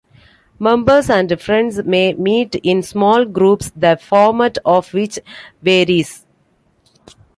Members 0.57 1.11
and 1.11 1.39
friends 1.39 1.83
may 1.83 2.13
meet 2.13 2.55
in 2.63 2.81
small 2.81 3.23
groups, 3.23 3.71
the 3.75 3.97
format 4.01 4.57
of 4.65 4.91
which 4.95 5.19
varies. 5.61 6.25